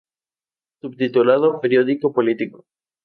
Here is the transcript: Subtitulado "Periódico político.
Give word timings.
Subtitulado 0.81 1.47
"Periódico 1.63 2.07
político. 2.17 2.57